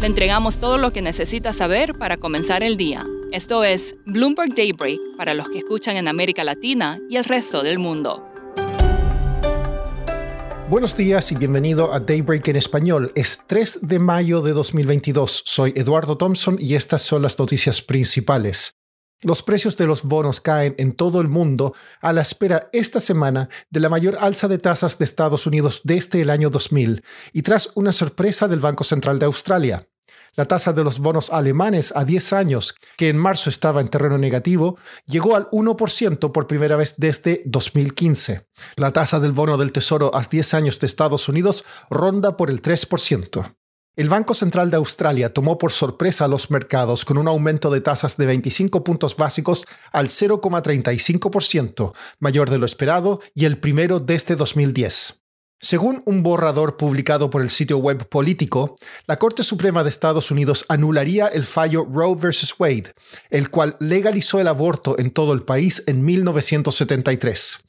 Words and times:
Le 0.00 0.06
entregamos 0.06 0.58
todo 0.58 0.76
lo 0.76 0.92
que 0.92 1.00
necesita 1.00 1.54
saber 1.54 1.94
para 1.94 2.18
comenzar 2.18 2.62
el 2.62 2.76
día. 2.76 3.06
Esto 3.32 3.64
es 3.64 3.96
Bloomberg 4.04 4.54
Daybreak 4.54 5.00
para 5.16 5.32
los 5.32 5.48
que 5.48 5.58
escuchan 5.58 5.96
en 5.96 6.06
América 6.06 6.44
Latina 6.44 6.98
y 7.08 7.16
el 7.16 7.24
resto 7.24 7.62
del 7.62 7.78
mundo. 7.78 8.22
Buenos 10.68 10.96
días 10.96 11.32
y 11.32 11.36
bienvenido 11.36 11.94
a 11.94 12.00
Daybreak 12.00 12.48
en 12.48 12.56
español. 12.56 13.10
Es 13.14 13.40
3 13.46 13.88
de 13.88 13.98
mayo 13.98 14.42
de 14.42 14.52
2022. 14.52 15.44
Soy 15.46 15.72
Eduardo 15.74 16.18
Thompson 16.18 16.58
y 16.60 16.74
estas 16.74 17.00
son 17.00 17.22
las 17.22 17.38
noticias 17.38 17.80
principales. 17.80 18.75
Los 19.22 19.42
precios 19.42 19.78
de 19.78 19.86
los 19.86 20.02
bonos 20.02 20.40
caen 20.40 20.74
en 20.76 20.92
todo 20.92 21.22
el 21.22 21.28
mundo 21.28 21.74
a 22.02 22.12
la 22.12 22.20
espera 22.20 22.68
esta 22.72 23.00
semana 23.00 23.48
de 23.70 23.80
la 23.80 23.88
mayor 23.88 24.18
alza 24.20 24.46
de 24.46 24.58
tasas 24.58 24.98
de 24.98 25.06
Estados 25.06 25.46
Unidos 25.46 25.80
desde 25.84 26.20
el 26.20 26.28
año 26.28 26.50
2000 26.50 27.02
y 27.32 27.42
tras 27.42 27.70
una 27.76 27.92
sorpresa 27.92 28.46
del 28.46 28.60
Banco 28.60 28.84
Central 28.84 29.18
de 29.18 29.26
Australia. 29.26 29.88
La 30.34 30.44
tasa 30.44 30.74
de 30.74 30.84
los 30.84 30.98
bonos 30.98 31.30
alemanes 31.30 31.94
a 31.96 32.04
10 32.04 32.34
años, 32.34 32.74
que 32.98 33.08
en 33.08 33.16
marzo 33.16 33.48
estaba 33.48 33.80
en 33.80 33.88
terreno 33.88 34.18
negativo, 34.18 34.76
llegó 35.06 35.34
al 35.34 35.48
1% 35.48 36.30
por 36.30 36.46
primera 36.46 36.76
vez 36.76 36.96
desde 36.98 37.40
2015. 37.46 38.46
La 38.76 38.92
tasa 38.92 39.18
del 39.18 39.32
bono 39.32 39.56
del 39.56 39.72
Tesoro 39.72 40.14
a 40.14 40.22
10 40.22 40.52
años 40.52 40.78
de 40.78 40.88
Estados 40.88 41.30
Unidos 41.30 41.64
ronda 41.88 42.36
por 42.36 42.50
el 42.50 42.60
3%. 42.60 43.55
El 43.96 44.10
Banco 44.10 44.34
Central 44.34 44.70
de 44.70 44.76
Australia 44.76 45.32
tomó 45.32 45.56
por 45.56 45.72
sorpresa 45.72 46.26
a 46.26 46.28
los 46.28 46.50
mercados 46.50 47.06
con 47.06 47.16
un 47.16 47.28
aumento 47.28 47.70
de 47.70 47.80
tasas 47.80 48.18
de 48.18 48.26
25 48.26 48.84
puntos 48.84 49.16
básicos 49.16 49.64
al 49.90 50.08
0,35%, 50.08 51.94
mayor 52.18 52.50
de 52.50 52.58
lo 52.58 52.66
esperado 52.66 53.20
y 53.34 53.46
el 53.46 53.56
primero 53.56 53.98
desde 53.98 54.36
2010. 54.36 55.22
Según 55.58 56.02
un 56.04 56.22
borrador 56.22 56.76
publicado 56.76 57.30
por 57.30 57.40
el 57.40 57.48
sitio 57.48 57.78
web 57.78 58.06
político, 58.06 58.76
la 59.06 59.18
Corte 59.18 59.42
Suprema 59.42 59.82
de 59.82 59.88
Estados 59.88 60.30
Unidos 60.30 60.66
anularía 60.68 61.28
el 61.28 61.46
fallo 61.46 61.86
Roe 61.90 62.16
vs. 62.16 62.54
Wade, 62.58 62.92
el 63.30 63.48
cual 63.48 63.78
legalizó 63.80 64.38
el 64.40 64.48
aborto 64.48 64.98
en 64.98 65.10
todo 65.10 65.32
el 65.32 65.44
país 65.44 65.82
en 65.86 66.04
1973 66.04 67.65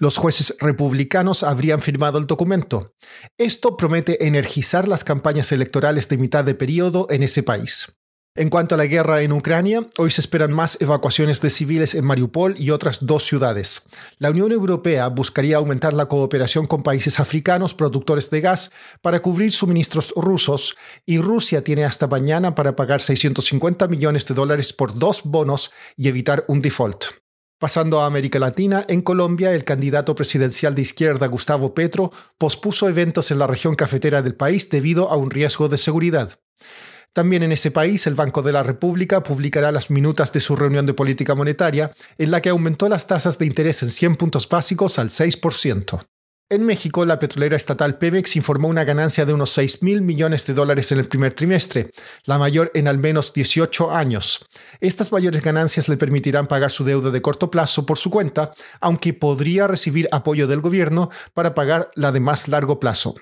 los 0.00 0.16
jueces 0.16 0.56
republicanos 0.58 1.44
habrían 1.44 1.82
firmado 1.82 2.18
el 2.18 2.26
documento. 2.26 2.94
Esto 3.38 3.76
promete 3.76 4.26
energizar 4.26 4.88
las 4.88 5.04
campañas 5.04 5.52
electorales 5.52 6.08
de 6.08 6.16
mitad 6.18 6.42
de 6.42 6.54
periodo 6.54 7.06
en 7.10 7.22
ese 7.22 7.42
país. 7.42 8.00
En 8.36 8.48
cuanto 8.48 8.74
a 8.74 8.78
la 8.78 8.86
guerra 8.86 9.20
en 9.22 9.32
Ucrania, 9.32 9.86
hoy 9.98 10.10
se 10.10 10.20
esperan 10.20 10.52
más 10.52 10.80
evacuaciones 10.80 11.42
de 11.42 11.50
civiles 11.50 11.94
en 11.94 12.04
Mariupol 12.06 12.54
y 12.58 12.70
otras 12.70 13.04
dos 13.04 13.24
ciudades. 13.24 13.88
La 14.18 14.30
Unión 14.30 14.52
Europea 14.52 15.08
buscaría 15.08 15.58
aumentar 15.58 15.92
la 15.92 16.06
cooperación 16.06 16.66
con 16.66 16.82
países 16.82 17.20
africanos 17.20 17.74
productores 17.74 18.30
de 18.30 18.40
gas 18.40 18.70
para 19.02 19.20
cubrir 19.20 19.52
suministros 19.52 20.14
rusos 20.16 20.76
y 21.04 21.18
Rusia 21.18 21.62
tiene 21.62 21.84
hasta 21.84 22.06
mañana 22.06 22.54
para 22.54 22.74
pagar 22.74 23.02
650 23.02 23.88
millones 23.88 24.24
de 24.24 24.34
dólares 24.34 24.72
por 24.72 24.98
dos 24.98 25.22
bonos 25.24 25.72
y 25.96 26.08
evitar 26.08 26.44
un 26.48 26.62
default. 26.62 27.19
Pasando 27.60 28.00
a 28.00 28.06
América 28.06 28.38
Latina, 28.38 28.86
en 28.88 29.02
Colombia, 29.02 29.52
el 29.52 29.64
candidato 29.64 30.14
presidencial 30.14 30.74
de 30.74 30.80
izquierda 30.80 31.26
Gustavo 31.26 31.74
Petro 31.74 32.10
pospuso 32.38 32.88
eventos 32.88 33.30
en 33.30 33.38
la 33.38 33.46
región 33.46 33.74
cafetera 33.74 34.22
del 34.22 34.34
país 34.34 34.70
debido 34.70 35.10
a 35.10 35.16
un 35.16 35.30
riesgo 35.30 35.68
de 35.68 35.76
seguridad. 35.76 36.40
También 37.12 37.42
en 37.42 37.52
ese 37.52 37.70
país, 37.70 38.06
el 38.06 38.14
Banco 38.14 38.40
de 38.40 38.52
la 38.52 38.62
República 38.62 39.22
publicará 39.22 39.72
las 39.72 39.90
minutas 39.90 40.32
de 40.32 40.40
su 40.40 40.56
reunión 40.56 40.86
de 40.86 40.94
política 40.94 41.34
monetaria, 41.34 41.92
en 42.16 42.30
la 42.30 42.40
que 42.40 42.48
aumentó 42.48 42.88
las 42.88 43.06
tasas 43.06 43.36
de 43.36 43.44
interés 43.44 43.82
en 43.82 43.90
100 43.90 44.16
puntos 44.16 44.48
básicos 44.48 44.98
al 44.98 45.10
6%. 45.10 46.06
En 46.52 46.64
México, 46.64 47.04
la 47.04 47.20
petrolera 47.20 47.54
estatal 47.54 47.96
Pemex 47.96 48.34
informó 48.34 48.66
una 48.66 48.82
ganancia 48.82 49.24
de 49.24 49.32
unos 49.32 49.50
6 49.50 49.84
mil 49.84 50.02
millones 50.02 50.44
de 50.46 50.52
dólares 50.52 50.90
en 50.90 50.98
el 50.98 51.06
primer 51.06 51.32
trimestre, 51.32 51.92
la 52.24 52.38
mayor 52.38 52.72
en 52.74 52.88
al 52.88 52.98
menos 52.98 53.32
18 53.32 53.92
años. 53.92 54.48
Estas 54.80 55.12
mayores 55.12 55.42
ganancias 55.42 55.88
le 55.88 55.96
permitirán 55.96 56.48
pagar 56.48 56.72
su 56.72 56.82
deuda 56.82 57.12
de 57.12 57.22
corto 57.22 57.52
plazo 57.52 57.86
por 57.86 57.98
su 57.98 58.10
cuenta, 58.10 58.52
aunque 58.80 59.14
podría 59.14 59.68
recibir 59.68 60.08
apoyo 60.10 60.48
del 60.48 60.60
gobierno 60.60 61.10
para 61.34 61.54
pagar 61.54 61.92
la 61.94 62.10
de 62.10 62.18
más 62.18 62.48
largo 62.48 62.80
plazo. 62.80 63.14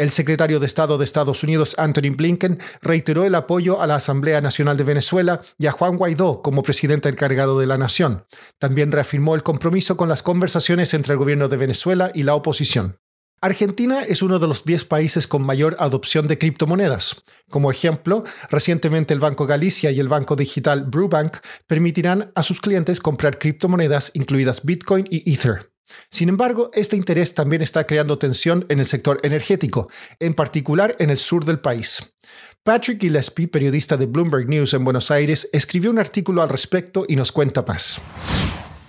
El 0.00 0.10
secretario 0.10 0.60
de 0.60 0.66
Estado 0.66 0.96
de 0.96 1.04
Estados 1.04 1.42
Unidos, 1.42 1.74
Anthony 1.76 2.16
Blinken, 2.16 2.58
reiteró 2.80 3.26
el 3.26 3.34
apoyo 3.34 3.82
a 3.82 3.86
la 3.86 3.96
Asamblea 3.96 4.40
Nacional 4.40 4.78
de 4.78 4.84
Venezuela 4.84 5.42
y 5.58 5.66
a 5.66 5.72
Juan 5.72 5.98
Guaidó 5.98 6.40
como 6.40 6.62
presidente 6.62 7.10
encargado 7.10 7.58
de 7.58 7.66
la 7.66 7.76
nación. 7.76 8.24
También 8.58 8.92
reafirmó 8.92 9.34
el 9.34 9.42
compromiso 9.42 9.98
con 9.98 10.08
las 10.08 10.22
conversaciones 10.22 10.94
entre 10.94 11.12
el 11.12 11.18
gobierno 11.18 11.48
de 11.48 11.58
Venezuela 11.58 12.10
y 12.14 12.22
la 12.22 12.34
oposición. 12.34 12.96
Argentina 13.42 14.02
es 14.02 14.22
uno 14.22 14.38
de 14.38 14.48
los 14.48 14.64
10 14.64 14.86
países 14.86 15.26
con 15.26 15.42
mayor 15.42 15.76
adopción 15.78 16.28
de 16.28 16.38
criptomonedas. 16.38 17.20
Como 17.50 17.70
ejemplo, 17.70 18.24
recientemente 18.48 19.12
el 19.12 19.20
Banco 19.20 19.46
Galicia 19.46 19.90
y 19.90 20.00
el 20.00 20.08
banco 20.08 20.34
digital 20.34 20.84
Brubank 20.84 21.36
permitirán 21.66 22.32
a 22.34 22.42
sus 22.42 22.62
clientes 22.62 23.00
comprar 23.00 23.38
criptomonedas 23.38 24.12
incluidas 24.14 24.64
Bitcoin 24.64 25.06
y 25.10 25.30
Ether. 25.30 25.69
Sin 26.10 26.28
embargo, 26.28 26.70
este 26.74 26.96
interés 26.96 27.34
también 27.34 27.62
está 27.62 27.86
creando 27.86 28.18
tensión 28.18 28.66
en 28.68 28.78
el 28.78 28.86
sector 28.86 29.20
energético, 29.22 29.88
en 30.18 30.34
particular 30.34 30.96
en 30.98 31.10
el 31.10 31.18
sur 31.18 31.44
del 31.44 31.60
país. 31.60 32.14
Patrick 32.62 33.00
Gillespie, 33.00 33.48
periodista 33.48 33.96
de 33.96 34.06
Bloomberg 34.06 34.48
News 34.48 34.74
en 34.74 34.84
Buenos 34.84 35.10
Aires, 35.10 35.48
escribió 35.52 35.90
un 35.90 35.98
artículo 35.98 36.42
al 36.42 36.48
respecto 36.48 37.04
y 37.08 37.16
nos 37.16 37.32
cuenta 37.32 37.64
más. 37.66 38.00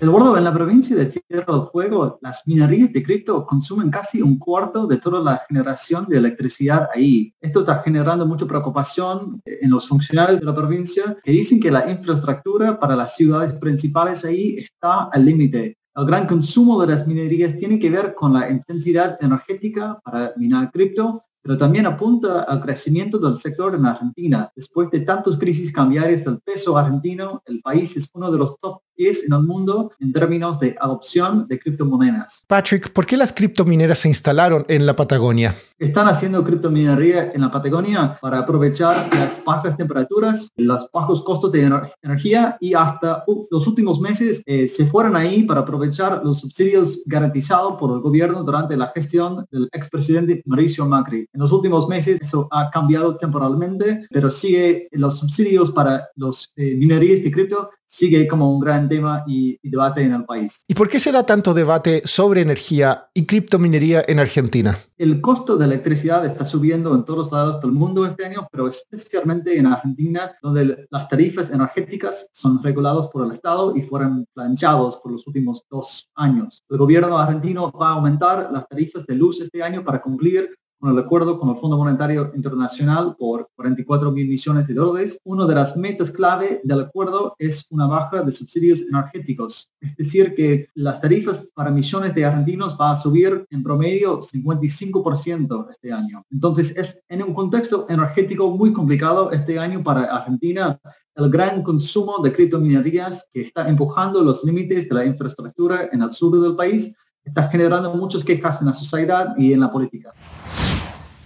Eduardo, 0.01 0.35
en 0.35 0.43
la 0.43 0.51
provincia 0.51 0.95
de 0.95 1.05
Tierra 1.05 1.45
del 1.53 1.67
Fuego, 1.71 2.17
las 2.23 2.41
minerías 2.47 2.91
de 2.91 3.03
cripto 3.03 3.45
consumen 3.45 3.91
casi 3.91 4.19
un 4.19 4.39
cuarto 4.39 4.87
de 4.87 4.97
toda 4.97 5.21
la 5.21 5.45
generación 5.47 6.07
de 6.09 6.17
electricidad 6.17 6.89
ahí. 6.91 7.35
Esto 7.39 7.59
está 7.59 7.83
generando 7.83 8.25
mucha 8.25 8.47
preocupación 8.47 9.39
en 9.45 9.69
los 9.69 9.87
funcionarios 9.87 10.39
de 10.39 10.45
la 10.47 10.55
provincia 10.55 11.15
que 11.23 11.31
dicen 11.31 11.59
que 11.59 11.69
la 11.69 11.87
infraestructura 11.87 12.79
para 12.79 12.95
las 12.95 13.15
ciudades 13.15 13.53
principales 13.53 14.25
ahí 14.25 14.57
está 14.57 15.03
al 15.03 15.23
límite. 15.23 15.77
El 15.93 16.05
gran 16.05 16.25
consumo 16.25 16.79
de 16.79 16.87
las 16.87 17.05
minerías 17.05 17.57
tiene 17.57 17.77
que 17.77 17.89
ver 17.89 18.15
con 18.15 18.31
la 18.31 18.49
intensidad 18.49 19.17
energética 19.21 19.99
para 20.05 20.33
minar 20.37 20.71
cripto, 20.71 21.25
pero 21.41 21.57
también 21.57 21.85
apunta 21.85 22.43
al 22.43 22.61
crecimiento 22.61 23.17
del 23.17 23.35
sector 23.35 23.75
en 23.75 23.85
Argentina. 23.85 24.49
Después 24.55 24.89
de 24.89 25.01
tantas 25.01 25.37
crisis 25.37 25.69
cambiarias 25.71 26.23
del 26.23 26.39
peso 26.39 26.77
argentino, 26.77 27.41
el 27.45 27.61
país 27.61 27.97
es 27.97 28.09
uno 28.13 28.31
de 28.31 28.37
los 28.37 28.57
top 28.61 28.81
10 28.97 29.25
en 29.25 29.33
el 29.33 29.43
mundo 29.43 29.91
en 29.99 30.11
términos 30.11 30.59
de 30.59 30.75
adopción 30.79 31.47
de 31.47 31.59
criptomonedas. 31.59 32.43
Patrick, 32.47 32.91
¿por 32.91 33.05
qué 33.05 33.17
las 33.17 33.33
criptomineras 33.33 33.99
se 33.99 34.09
instalaron 34.09 34.65
en 34.67 34.85
la 34.85 34.95
Patagonia? 34.95 35.55
Están 35.79 36.07
haciendo 36.07 36.43
criptominería 36.43 37.31
en 37.33 37.41
la 37.41 37.51
Patagonia 37.51 38.17
para 38.21 38.39
aprovechar 38.39 39.09
las 39.15 39.43
bajas 39.43 39.75
temperaturas, 39.77 40.49
los 40.55 40.87
bajos 40.93 41.23
costos 41.23 41.51
de 41.51 41.69
energía 42.03 42.55
y 42.59 42.73
hasta 42.73 43.23
los 43.49 43.65
últimos 43.65 43.99
meses 43.99 44.43
eh, 44.45 44.67
se 44.67 44.85
fueron 44.85 45.15
ahí 45.15 45.43
para 45.43 45.61
aprovechar 45.61 46.21
los 46.23 46.39
subsidios 46.39 47.01
garantizados 47.05 47.77
por 47.79 47.91
el 47.95 48.01
gobierno 48.01 48.43
durante 48.43 48.77
la 48.77 48.91
gestión 48.93 49.45
del 49.51 49.69
expresidente 49.71 50.41
Mauricio 50.45 50.85
Macri. 50.85 51.27
En 51.33 51.41
los 51.41 51.51
últimos 51.51 51.87
meses 51.87 52.21
eso 52.21 52.47
ha 52.51 52.69
cambiado 52.69 53.17
temporalmente, 53.17 54.05
pero 54.11 54.29
sigue 54.29 54.87
los 54.91 55.17
subsidios 55.17 55.71
para 55.71 56.07
los 56.15 56.51
eh, 56.55 56.75
minerías 56.75 57.23
de 57.23 57.31
cripto 57.31 57.69
sigue 57.91 58.25
como 58.25 58.49
un 58.49 58.61
gran 58.61 58.87
tema 58.91 59.23
y, 59.25 59.57
debate 59.63 60.01
en 60.01 60.11
el 60.11 60.25
país. 60.25 60.65
¿Y 60.67 60.73
por 60.73 60.89
qué 60.89 60.99
se 60.99 61.13
da 61.13 61.25
tanto 61.25 61.53
debate 61.53 62.01
sobre 62.03 62.41
energía 62.41 63.07
y 63.13 63.25
criptominería 63.25 64.03
en 64.05 64.19
Argentina? 64.19 64.77
El 64.97 65.21
costo 65.21 65.55
de 65.55 65.63
electricidad 65.65 66.25
está 66.25 66.43
subiendo 66.43 66.93
en 66.93 67.05
todos 67.05 67.31
lados 67.31 67.61
del 67.61 67.71
mundo 67.71 68.05
este 68.05 68.25
año, 68.25 68.47
pero 68.51 68.67
especialmente 68.67 69.57
en 69.57 69.67
Argentina, 69.67 70.33
donde 70.41 70.87
las 70.89 71.07
tarifas 71.07 71.51
energéticas 71.51 72.27
son 72.33 72.61
reguladas 72.61 73.07
por 73.07 73.25
el 73.25 73.31
Estado 73.31 73.73
y 73.77 73.81
fueron 73.81 74.25
planchados 74.33 74.97
por 74.97 75.13
los 75.13 75.25
últimos 75.25 75.63
dos 75.69 76.09
años. 76.15 76.61
El 76.69 76.77
gobierno 76.77 77.17
argentino 77.17 77.71
va 77.71 77.89
a 77.89 77.93
aumentar 77.93 78.49
las 78.51 78.67
tarifas 78.67 79.05
de 79.07 79.15
luz 79.15 79.39
este 79.39 79.63
año 79.63 79.85
para 79.85 80.01
cumplir 80.01 80.49
con 80.81 80.91
el 80.91 80.99
acuerdo 80.99 81.39
con 81.39 81.49
el 81.49 81.55
Fondo 81.57 81.77
Monetario 81.77 82.31
Internacional 82.33 83.15
por 83.17 83.47
44 83.55 84.11
mil 84.11 84.27
millones 84.27 84.67
de 84.67 84.73
dólares. 84.73 85.19
Una 85.23 85.45
de 85.45 85.53
las 85.53 85.77
metas 85.77 86.09
clave 86.09 86.59
del 86.63 86.81
acuerdo 86.81 87.35
es 87.37 87.67
una 87.69 87.85
baja 87.85 88.23
de 88.23 88.31
subsidios 88.31 88.81
energéticos, 88.81 89.69
es 89.79 89.95
decir, 89.95 90.33
que 90.33 90.67
las 90.73 90.99
tarifas 90.99 91.47
para 91.53 91.69
millones 91.69 92.15
de 92.15 92.25
argentinos 92.25 92.75
va 92.81 92.91
a 92.91 92.95
subir 92.95 93.45
en 93.51 93.61
promedio 93.61 94.19
55% 94.19 95.69
este 95.69 95.93
año. 95.93 96.25
Entonces, 96.31 96.75
es 96.75 97.03
en 97.09 97.21
un 97.21 97.35
contexto 97.35 97.85
energético 97.87 98.49
muy 98.49 98.73
complicado 98.73 99.31
este 99.31 99.59
año 99.59 99.83
para 99.83 100.05
Argentina 100.05 100.79
el 101.15 101.29
gran 101.29 101.61
consumo 101.61 102.19
de 102.23 102.33
criptominerías 102.33 103.29
que 103.31 103.41
está 103.41 103.67
empujando 103.67 104.23
los 104.23 104.43
límites 104.43 104.89
de 104.89 104.95
la 104.95 105.05
infraestructura 105.05 105.89
en 105.91 106.01
el 106.01 106.11
sur 106.13 106.41
del 106.41 106.55
país 106.55 106.95
está 107.23 107.47
generando 107.49 107.93
muchas 107.93 108.23
quejas 108.23 108.61
en 108.61 108.67
la 108.67 108.73
sociedad 108.73 109.35
y 109.37 109.53
en 109.53 109.59
la 109.59 109.71
política. 109.71 110.13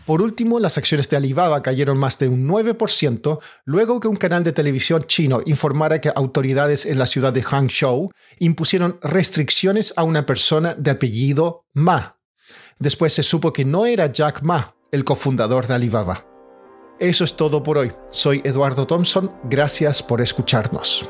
Por 0.06 0.22
último, 0.22 0.60
las 0.60 0.78
acciones 0.78 1.10
de 1.10 1.18
Alibaba 1.18 1.64
cayeron 1.64 1.98
más 1.98 2.20
de 2.20 2.28
un 2.28 2.48
9% 2.48 3.40
luego 3.66 4.00
que 4.00 4.08
un 4.08 4.16
canal 4.16 4.44
de 4.44 4.52
televisión 4.52 5.06
chino 5.08 5.42
informara 5.46 6.00
que 6.00 6.12
autoridades 6.16 6.86
en 6.86 7.00
la 7.00 7.08
ciudad 7.08 7.34
de 7.34 7.42
Hangzhou 7.42 8.12
impusieron 8.38 9.00
restricciones 9.02 9.94
a 9.98 10.04
una 10.04 10.26
persona 10.26 10.76
de 10.76 10.92
apellido 10.92 11.66
Ma. 11.74 12.20
Después 12.78 13.14
se 13.14 13.24
supo 13.24 13.52
que 13.52 13.66
no 13.66 13.88
era 13.88 14.12
Jack 14.12 14.44
Ma, 14.44 14.76
el 14.92 15.04
cofundador 15.04 15.66
de 15.66 15.74
Alibaba. 15.74 16.28
Eso 17.00 17.24
es 17.24 17.36
todo 17.36 17.64
por 17.64 17.78
hoy. 17.78 17.92
Soy 18.12 18.42
Eduardo 18.46 18.86
Thompson. 18.86 19.34
Gracias 19.44 20.04
por 20.04 20.22
escucharnos. 20.22 21.10